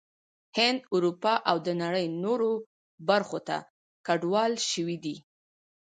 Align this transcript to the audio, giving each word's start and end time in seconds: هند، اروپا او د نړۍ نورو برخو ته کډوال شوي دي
هند، 0.57 0.79
اروپا 0.95 1.33
او 1.49 1.57
د 1.65 1.69
نړۍ 1.83 2.05
نورو 2.23 2.51
برخو 3.09 3.39
ته 3.47 3.57
کډوال 4.07 4.51
شوي 4.71 4.97
دي 5.05 5.15